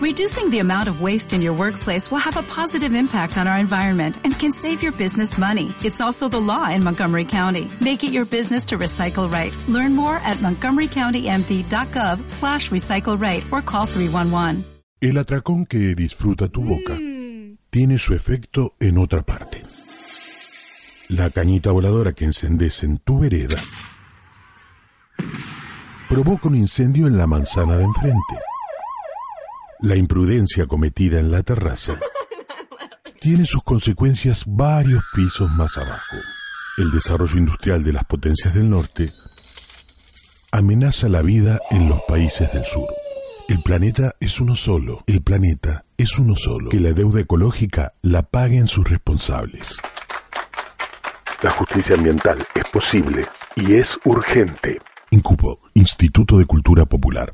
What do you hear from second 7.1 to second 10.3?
County. Make it your business to recycle right. Learn more